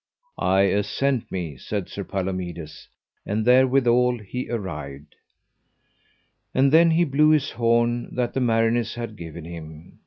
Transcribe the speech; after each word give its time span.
I 0.39 0.61
assent 0.61 1.31
me, 1.31 1.57
said 1.57 1.87
Sir 1.87 2.03
Palomides; 2.03 2.87
and 3.23 3.45
therewithal 3.45 4.17
he 4.17 4.49
arrived. 4.49 5.13
And 6.55 6.71
then 6.71 6.89
he 6.89 7.03
blew 7.03 7.29
his 7.29 7.51
horn 7.51 8.15
that 8.15 8.33
the 8.33 8.41
mariners 8.41 8.95
had 8.95 9.15
given 9.15 9.45
him. 9.45 9.99